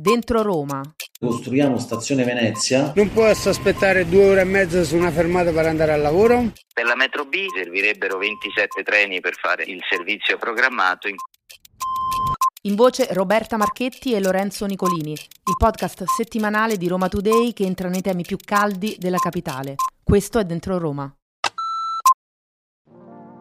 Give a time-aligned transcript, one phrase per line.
[0.00, 0.80] Dentro Roma.
[1.20, 2.90] Costruiamo stazione Venezia.
[2.96, 6.52] Non posso aspettare due ore e mezza su una fermata per andare al lavoro.
[6.72, 11.08] Per la metro B servirebbero 27 treni per fare il servizio programmato.
[12.62, 17.90] In voce Roberta Marchetti e Lorenzo Nicolini, il podcast settimanale di Roma Today che entra
[17.90, 19.74] nei temi più caldi della capitale.
[20.02, 21.14] Questo è Dentro Roma.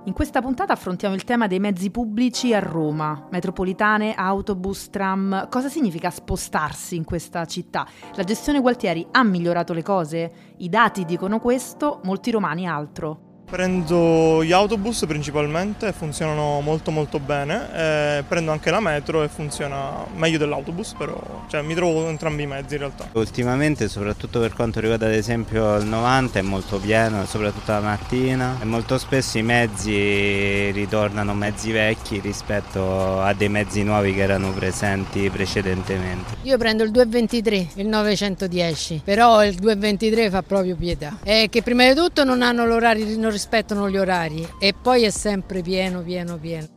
[0.05, 5.49] In questa puntata affrontiamo il tema dei mezzi pubblici a Roma, metropolitane, autobus, tram.
[5.49, 7.85] Cosa significa spostarsi in questa città?
[8.15, 10.31] La gestione Gualtieri ha migliorato le cose?
[10.57, 13.28] I dati dicono questo, molti romani altro.
[13.49, 20.05] Prendo gli autobus principalmente, funzionano molto molto bene, eh, prendo anche la metro e funziona
[20.15, 23.09] meglio dell'autobus, però cioè, mi trovo entrambi i mezzi in realtà.
[23.13, 28.57] Ultimamente, soprattutto per quanto riguarda ad esempio il 90, è molto pieno, soprattutto la mattina
[28.61, 34.51] e molto spesso i mezzi ritornano mezzi vecchi rispetto a dei mezzi nuovi che erano
[34.51, 36.35] presenti precedentemente.
[36.43, 41.17] Io prendo il 223, il 910, però il 223 fa proprio pietà.
[41.23, 45.09] È che prima di tutto non hanno l'orario, non rispettano gli orari e poi è
[45.09, 46.67] sempre pieno, pieno, pieno.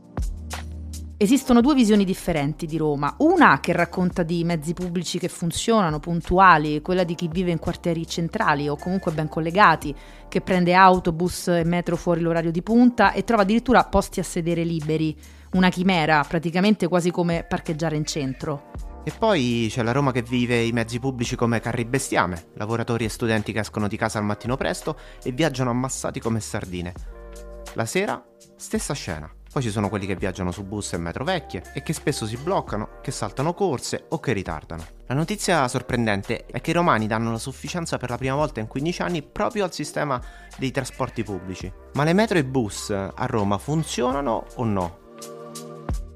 [1.16, 6.80] Esistono due visioni differenti di Roma, una che racconta di mezzi pubblici che funzionano, puntuali,
[6.80, 9.94] quella di chi vive in quartieri centrali o comunque ben collegati,
[10.28, 14.62] che prende autobus e metro fuori l'orario di punta e trova addirittura posti a sedere
[14.62, 15.16] liberi,
[15.52, 18.91] una chimera, praticamente quasi come parcheggiare in centro.
[19.04, 23.08] E poi c'è la Roma che vive i mezzi pubblici come carri bestiame, lavoratori e
[23.08, 26.94] studenti che escono di casa al mattino presto e viaggiano ammassati come sardine.
[27.74, 28.22] La sera,
[28.56, 29.28] stessa scena.
[29.52, 32.36] Poi ci sono quelli che viaggiano su bus e metro vecchie e che spesso si
[32.36, 34.86] bloccano, che saltano corse o che ritardano.
[35.06, 38.68] La notizia sorprendente è che i romani danno la sufficienza per la prima volta in
[38.68, 40.22] 15 anni proprio al sistema
[40.56, 41.70] dei trasporti pubblici.
[41.94, 45.01] Ma le metro e bus a Roma funzionano o no?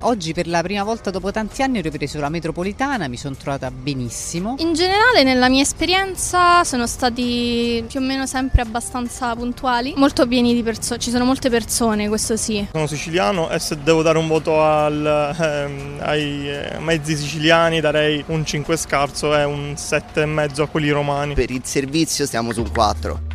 [0.01, 3.71] Oggi per la prima volta dopo tanti anni ho ripreso la metropolitana, mi sono trovata
[3.71, 4.57] benissimo.
[4.59, 10.53] In generale nella mia esperienza sono stati più o meno sempre abbastanza puntuali, molto pieni
[10.53, 12.67] di persone, ci sono molte persone, questo sì.
[12.73, 18.23] Sono siciliano e se devo dare un voto al, ehm, ai eh, mezzi siciliani darei
[18.29, 21.35] un 5 scarso e un 7,5 a quelli romani.
[21.35, 23.26] Per il servizio stiamo su un 4.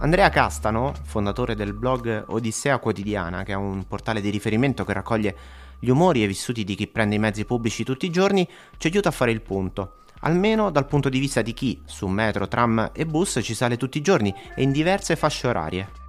[0.00, 5.36] Andrea Castano, fondatore del blog Odissea Quotidiana, che è un portale di riferimento che raccoglie
[5.80, 8.86] gli umori e i vissuti di chi prende i mezzi pubblici tutti i giorni, ci
[8.86, 12.90] aiuta a fare il punto, almeno dal punto di vista di chi su metro, tram
[12.94, 16.07] e bus ci sale tutti i giorni e in diverse fasce orarie.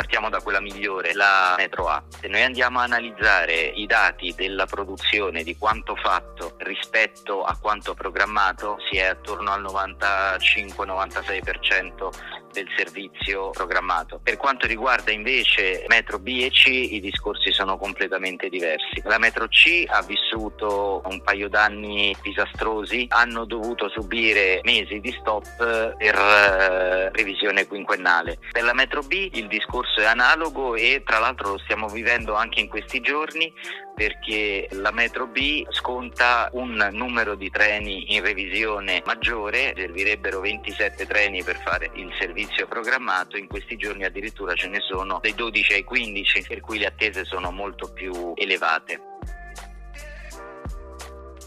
[0.00, 2.02] Partiamo da quella migliore, la metro A.
[2.08, 7.92] Se noi andiamo a analizzare i dati della produzione di quanto fatto rispetto a quanto
[7.92, 14.20] programmato, si è attorno al 95-96% del servizio programmato.
[14.22, 19.00] Per quanto riguarda invece metro B e C, i discorsi sono completamente diversi.
[19.04, 25.96] La metro C ha vissuto un paio d'anni disastrosi, hanno dovuto subire mesi di stop
[25.96, 28.38] per eh, revisione quinquennale.
[28.50, 32.60] Per la metro B il discorso è analogo e tra l'altro lo stiamo vivendo anche
[32.60, 33.52] in questi giorni
[34.00, 41.42] perché la metro B sconta un numero di treni in revisione maggiore, servirebbero 27 treni
[41.42, 45.84] per fare il servizio programmato, in questi giorni addirittura ce ne sono dai 12 ai
[45.84, 49.00] 15, per cui le attese sono molto più elevate.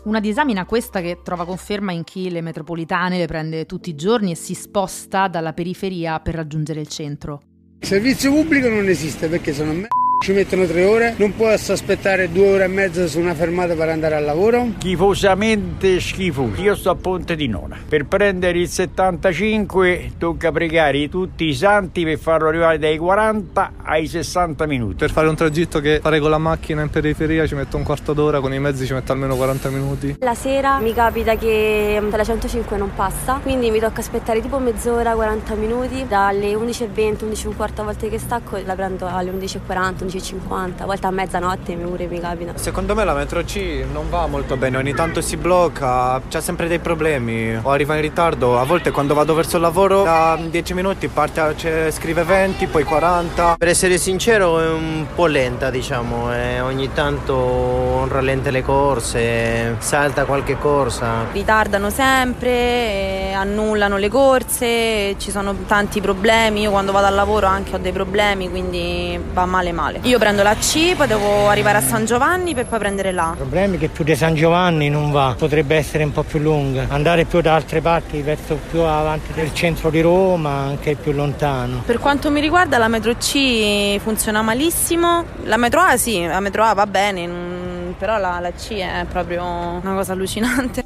[0.04, 4.31] Una disamina questa che trova conferma in chi le metropolitane le prende tutti i giorni
[4.31, 7.42] e si sposta dalla periferia per raggiungere il centro.
[7.80, 9.88] Il servizio pubblico non esiste perché sono me.
[10.23, 13.89] Ci mettono tre ore, non posso aspettare due ore e mezza su una fermata per
[13.89, 14.69] andare al lavoro.
[14.78, 16.61] Schifosamente schifoso.
[16.61, 17.78] Io sto a Ponte di Nona.
[17.85, 24.07] Per prendere il 75 tocca pregare tutti i santi per farlo arrivare dai 40 ai
[24.07, 24.95] 60 minuti.
[24.95, 28.13] Per fare un tragitto che fare con la macchina in periferia ci metto un quarto
[28.13, 30.16] d'ora, con i mezzi ci metto almeno 40 minuti.
[30.19, 35.16] La sera mi capita che la 105 non passa, quindi mi tocca aspettare tipo mezz'ora,
[35.16, 36.06] 40 minuti.
[36.07, 41.12] Dalle 11.20, 11.15 a volte che stacco la prendo alle 11.40, 11.50, a volte a
[41.12, 42.51] mezzanotte pure mi capita.
[42.56, 46.68] Secondo me la metro C non va molto bene, ogni tanto si blocca, c'è sempre
[46.68, 50.74] dei problemi, o arriva in ritardo, a volte quando vado verso il lavoro da 10
[50.74, 53.56] minuti parte, cioè, scrive 20, poi 40.
[53.57, 60.25] Per essere sincero è un po' lenta diciamo, e ogni tanto rallenta le corse, salta
[60.25, 61.25] qualche corsa.
[61.31, 67.75] Ritardano sempre, annullano le corse, ci sono tanti problemi, io quando vado al lavoro anche
[67.75, 69.93] ho dei problemi, quindi va male male.
[70.01, 73.30] Io prendo la C, poi devo arrivare a San Giovanni per poi prendere la.
[73.31, 76.40] Il problema è che più di San Giovanni non va, potrebbe essere un po' più
[76.40, 81.12] lunga, andare più da altre parti, verso più avanti del centro di Roma, anche più
[81.12, 81.84] lontano.
[81.86, 86.63] Per quanto mi riguarda la metro C funziona malissimo, la metro A sì, la metro
[86.63, 90.82] A va bene, mm, però la, la C è proprio una cosa allucinante.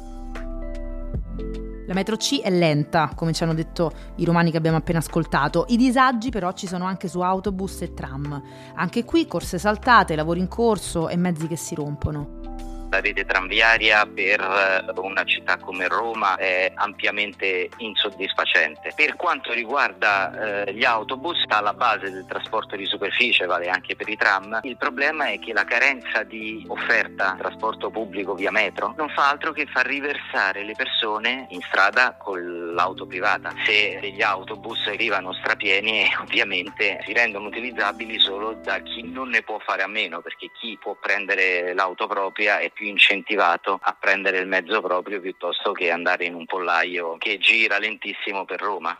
[1.98, 5.64] Metro C è lenta, come ci hanno detto i romani che abbiamo appena ascoltato.
[5.70, 8.40] I disagi però ci sono anche su autobus e tram.
[8.76, 12.57] Anche qui corse saltate, lavori in corso e mezzi che si rompono
[12.90, 18.92] la rete tranviaria per eh, una città come Roma è ampiamente insoddisfacente.
[18.94, 24.08] Per quanto riguarda eh, gli autobus, alla base del trasporto di superficie, vale anche per
[24.08, 29.08] i tram, il problema è che la carenza di offerta trasporto pubblico via metro non
[29.10, 33.52] fa altro che far riversare le persone in strada con l'auto privata.
[33.64, 39.58] Se degli autobus arrivano strapieni, ovviamente si rendono utilizzabili solo da chi non ne può
[39.58, 44.46] fare a meno, perché chi può prendere l'auto propria è più incentivato a prendere il
[44.46, 48.96] mezzo proprio piuttosto che andare in un pollaio che gira lentissimo per Roma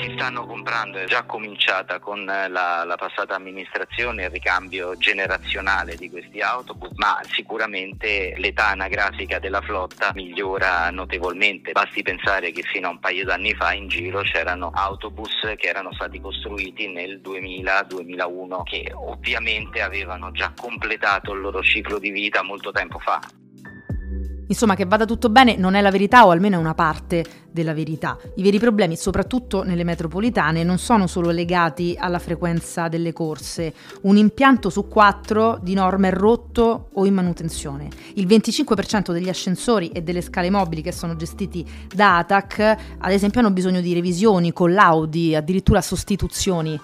[0.00, 6.10] si stanno comprando, è già cominciata con la, la, passata amministrazione il ricambio generazionale di
[6.10, 11.72] questi autobus, ma sicuramente l'età anagrafica della flotta migliora notevolmente.
[11.72, 15.92] Basti pensare che fino a un paio d'anni fa in giro c'erano autobus che erano
[15.92, 22.70] stati costruiti nel 2000-2001 che ovviamente avevano già completato il loro ciclo di vita molto
[22.70, 23.20] tempo fa.
[24.48, 27.72] Insomma, che vada tutto bene non è la verità o almeno è una parte della
[27.72, 28.18] verità.
[28.36, 33.72] I veri problemi, soprattutto nelle metropolitane, non sono solo legati alla frequenza delle corse.
[34.02, 37.88] Un impianto su quattro di norma è rotto o in manutenzione.
[38.14, 43.40] Il 25% degli ascensori e delle scale mobili che sono gestiti da ATAC, ad esempio,
[43.40, 46.78] hanno bisogno di revisioni, collaudi, addirittura sostituzioni.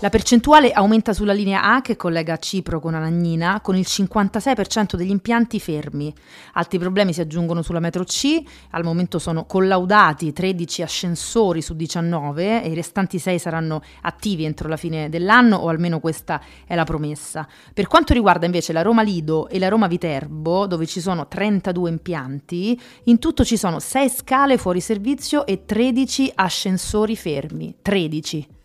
[0.00, 5.10] La percentuale aumenta sulla linea A che collega Cipro con Anagnina con il 56% degli
[5.10, 6.14] impianti fermi.
[6.52, 8.40] Altri problemi si aggiungono sulla metro C,
[8.70, 14.68] al momento sono collaudati 13 ascensori su 19 e i restanti 6 saranno attivi entro
[14.68, 17.48] la fine dell'anno o almeno questa è la promessa.
[17.74, 21.90] Per quanto riguarda invece la Roma Lido e la Roma Viterbo, dove ci sono 32
[21.90, 27.74] impianti, in tutto ci sono 6 scale fuori servizio e 13 ascensori fermi.
[27.82, 28.57] 13.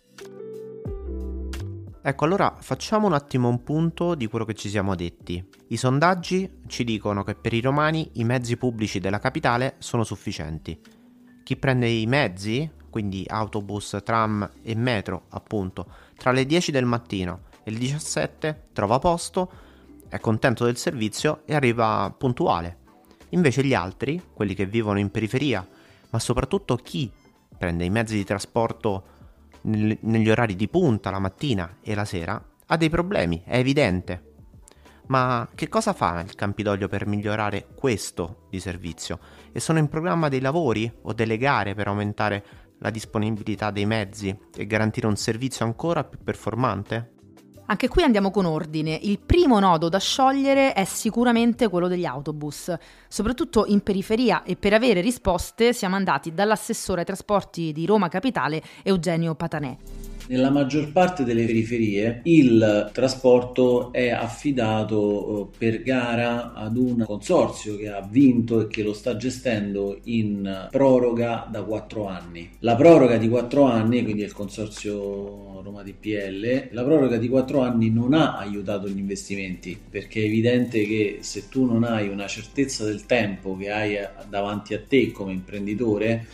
[2.06, 5.42] Ecco, allora facciamo un attimo un punto di quello che ci siamo detti.
[5.68, 10.78] I sondaggi ci dicono che per i romani i mezzi pubblici della capitale sono sufficienti.
[11.42, 17.44] Chi prende i mezzi, quindi autobus, tram e metro, appunto, tra le 10 del mattino
[17.62, 19.50] e le 17 trova posto,
[20.06, 22.80] è contento del servizio e arriva puntuale.
[23.30, 25.66] Invece gli altri, quelli che vivono in periferia,
[26.10, 27.10] ma soprattutto chi
[27.56, 29.13] prende i mezzi di trasporto
[29.64, 34.32] negli orari di punta, la mattina e la sera, ha dei problemi, è evidente.
[35.06, 39.18] Ma che cosa fa il Campidoglio per migliorare questo di servizio?
[39.52, 42.44] E sono in programma dei lavori o delle gare per aumentare
[42.78, 47.13] la disponibilità dei mezzi e garantire un servizio ancora più performante?
[47.66, 48.98] Anche qui andiamo con ordine.
[49.02, 52.74] Il primo nodo da sciogliere è sicuramente quello degli autobus,
[53.08, 58.62] soprattutto in periferia e per avere risposte siamo andati dall'assessore ai trasporti di Roma Capitale
[58.82, 60.03] Eugenio Patanè.
[60.26, 67.76] Nella maggior parte delle periferie il trasporto è affidato eh, per gara ad un consorzio
[67.76, 72.50] che ha vinto e che lo sta gestendo in proroga da quattro anni.
[72.60, 77.90] La proroga di quattro anni, quindi il consorzio Roma DPL, la proroga di quattro anni
[77.90, 82.84] non ha aiutato gli investimenti perché è evidente che se tu non hai una certezza
[82.84, 86.26] del tempo che hai davanti a te come imprenditore,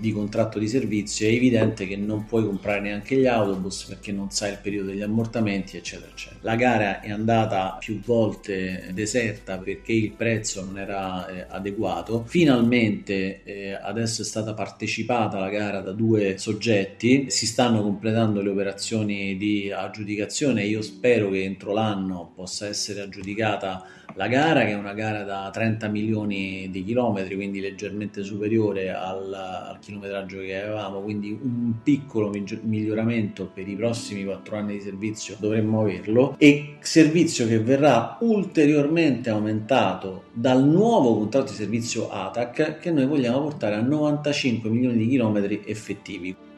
[0.00, 4.30] di contratto di servizio è evidente che non puoi comprare neanche gli autobus perché non
[4.30, 6.40] sai il periodo degli ammortamenti eccetera eccetera.
[6.42, 12.24] La gara è andata più volte deserta perché il prezzo non era eh, adeguato.
[12.26, 17.26] Finalmente eh, adesso è stata partecipata la gara da due soggetti.
[17.28, 20.64] Si stanno completando le operazioni di aggiudicazione.
[20.64, 23.84] Io spero che entro l'anno possa essere aggiudicata
[24.16, 29.32] la gara che è una gara da 30 milioni di chilometri quindi leggermente superiore al,
[29.32, 32.30] al chilometraggio che avevamo, quindi un piccolo
[32.62, 39.30] miglioramento per i prossimi 4 anni di servizio dovremmo averlo e servizio che verrà ulteriormente
[39.30, 45.08] aumentato dal nuovo contratto di servizio ATAC che noi vogliamo portare a 95 milioni di
[45.08, 46.48] chilometri effettivi.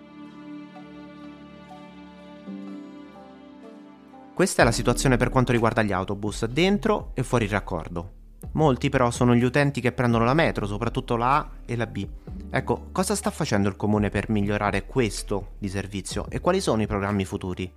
[4.34, 8.12] Questa è la situazione per quanto riguarda gli autobus, dentro e fuori il raccordo.
[8.52, 12.06] Molti però sono gli utenti che prendono la metro, soprattutto la A e la B.
[12.50, 16.86] Ecco, cosa sta facendo il comune per migliorare questo di servizio e quali sono i
[16.86, 17.72] programmi futuri?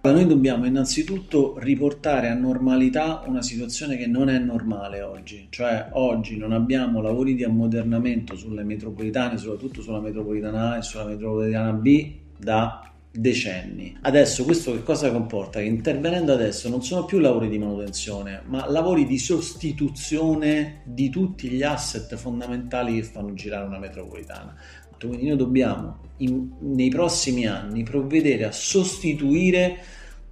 [0.00, 6.38] Noi dobbiamo innanzitutto riportare a normalità una situazione che non è normale oggi, cioè oggi
[6.38, 12.14] non abbiamo lavori di ammodernamento sulle metropolitane, soprattutto sulla metropolitana A e sulla metropolitana B
[12.38, 13.96] da decenni.
[14.00, 15.60] Adesso questo che cosa comporta?
[15.60, 21.48] Che intervenendo adesso non sono più lavori di manutenzione, ma lavori di sostituzione di tutti
[21.48, 24.56] gli asset fondamentali che fanno girare una metropolitana.
[24.98, 29.78] Quindi noi dobbiamo in, nei prossimi anni provvedere a sostituire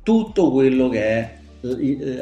[0.03, 1.39] tutto quello che è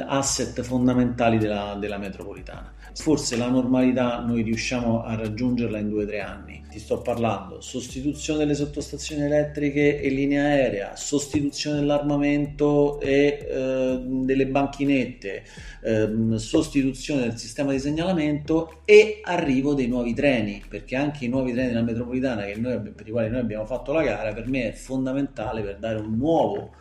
[0.07, 2.73] asset fondamentali della, della metropolitana.
[2.95, 6.65] Forse la normalità noi riusciamo a raggiungerla in due o tre anni.
[6.69, 14.47] Ti sto parlando sostituzione delle sottostazioni elettriche e linea aerea, sostituzione dell'armamento e eh, delle
[14.47, 15.45] banchinette,
[15.83, 21.53] eh, sostituzione del sistema di segnalamento e arrivo dei nuovi treni, perché anche i nuovi
[21.53, 24.73] treni della metropolitana noi, per i quali noi abbiamo fatto la gara per me è
[24.73, 26.73] fondamentale per dare un nuovo,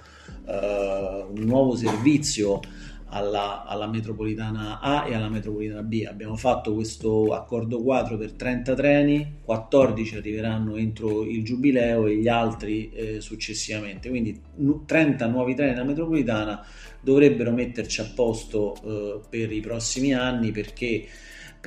[0.47, 2.61] eh, un nuovo servizio
[3.09, 6.05] alla, alla, metropolitana A e alla metropolitana B.
[6.07, 12.27] Abbiamo fatto questo accordo quadro per 30 treni, 14 arriveranno entro il giubileo e gli
[12.27, 14.09] altri eh, successivamente.
[14.09, 14.39] Quindi
[14.85, 16.65] 30 nuovi treni della metropolitana
[16.99, 21.05] dovrebbero metterci a posto eh, per i prossimi anni perché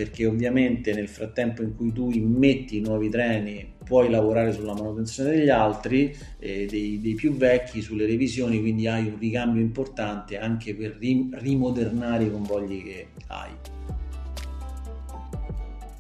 [0.01, 5.33] perché ovviamente nel frattempo in cui tu immetti i nuovi treni puoi lavorare sulla manutenzione
[5.33, 10.75] degli altri, eh, dei, dei, più vecchi, sulle revisioni, quindi hai un ricambio importante anche
[10.75, 13.51] per rim- rimodernare i convogli che hai.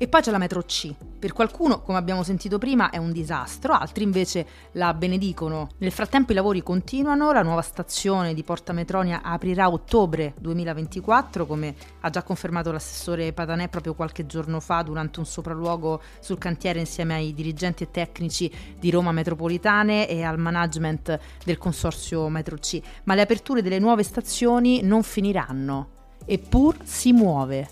[0.02, 0.94] E poi c'è la metro C.
[1.18, 5.68] Per qualcuno, come abbiamo sentito prima, è un disastro, altri invece la benedicono.
[5.76, 11.44] Nel frattempo i lavori continuano, la nuova stazione di Porta Metronia aprirà a ottobre 2024,
[11.44, 16.78] come ha già confermato l'assessore Patanè proprio qualche giorno fa durante un sopralluogo sul cantiere
[16.78, 22.80] insieme ai dirigenti e tecnici di Roma Metropolitane e al management del consorzio Metro C.
[23.04, 25.88] Ma le aperture delle nuove stazioni non finiranno,
[26.24, 27.68] eppur si muove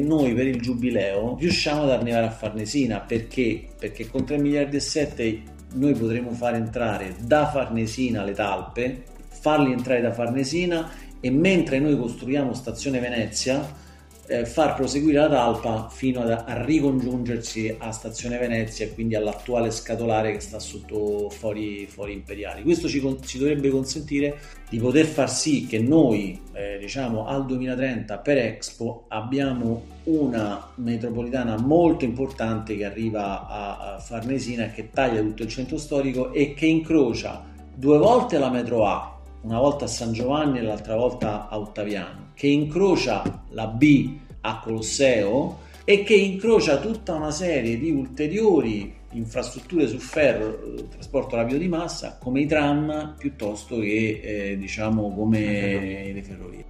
[0.00, 3.68] noi per il giubileo riusciamo ad arrivare a Farnesina perché?
[3.78, 5.42] Perché con 3 miliardi e 7
[5.74, 10.90] noi potremo far entrare da Farnesina le talpe, farli entrare da Farnesina
[11.20, 13.88] e mentre noi costruiamo stazione Venezia
[14.30, 19.72] eh, far proseguire la talpa fino ad, a ricongiungersi a Stazione Venezia e quindi all'attuale
[19.72, 22.62] scatolare che sta sotto Fori, fori Imperiali.
[22.62, 28.18] Questo ci, ci, dovrebbe consentire di poter far sì che noi, eh, diciamo, al 2030
[28.18, 35.20] per Expo abbiamo una metropolitana molto importante che arriva a, a Farnesina e che taglia
[35.20, 37.44] tutto il centro storico e che incrocia
[37.74, 42.29] due volte la metro A una volta a San Giovanni e l'altra volta a Ottaviano,
[42.40, 49.86] che incrocia la B a Colosseo e che incrocia tutta una serie di ulteriori infrastrutture
[49.86, 56.12] su ferro, eh, trasporto rapido di massa, come i tram piuttosto che eh, diciamo come
[56.14, 56.64] le ferrovie.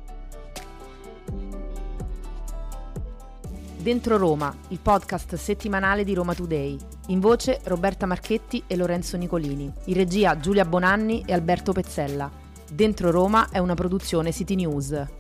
[3.77, 6.77] Dentro Roma, il podcast settimanale di Roma Today.
[7.07, 9.73] In voce Roberta Marchetti e Lorenzo Nicolini.
[9.85, 12.29] In regia Giulia Bonanni e Alberto Pezzella.
[12.69, 15.20] Dentro Roma è una produzione City News.